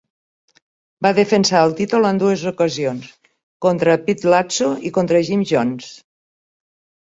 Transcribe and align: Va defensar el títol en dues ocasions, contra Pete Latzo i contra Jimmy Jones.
Va 1.05 1.11
defensar 1.19 1.61
el 1.65 1.75
títol 1.81 2.07
en 2.13 2.23
dues 2.23 2.47
ocasions, 2.53 3.13
contra 3.69 4.01
Pete 4.09 4.35
Latzo 4.35 4.73
i 4.91 4.95
contra 4.99 5.25
Jimmy 5.31 5.53
Jones. 5.55 5.95